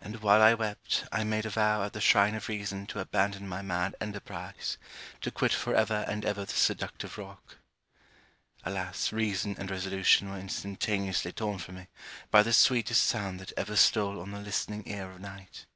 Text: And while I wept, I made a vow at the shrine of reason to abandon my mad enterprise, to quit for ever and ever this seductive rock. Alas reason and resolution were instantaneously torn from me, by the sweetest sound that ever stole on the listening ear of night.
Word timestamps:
And 0.00 0.16
while 0.20 0.42
I 0.42 0.52
wept, 0.54 1.04
I 1.12 1.22
made 1.22 1.46
a 1.46 1.50
vow 1.50 1.84
at 1.84 1.92
the 1.92 2.00
shrine 2.00 2.34
of 2.34 2.48
reason 2.48 2.86
to 2.88 2.98
abandon 2.98 3.46
my 3.46 3.62
mad 3.62 3.94
enterprise, 4.00 4.78
to 5.20 5.30
quit 5.30 5.52
for 5.52 5.76
ever 5.76 6.04
and 6.08 6.24
ever 6.24 6.44
this 6.44 6.56
seductive 6.56 7.16
rock. 7.16 7.58
Alas 8.64 9.12
reason 9.12 9.54
and 9.60 9.70
resolution 9.70 10.28
were 10.28 10.38
instantaneously 10.38 11.30
torn 11.30 11.60
from 11.60 11.76
me, 11.76 11.86
by 12.32 12.42
the 12.42 12.52
sweetest 12.52 13.04
sound 13.04 13.38
that 13.38 13.52
ever 13.56 13.76
stole 13.76 14.20
on 14.20 14.32
the 14.32 14.40
listening 14.40 14.88
ear 14.88 15.08
of 15.08 15.20
night. 15.20 15.66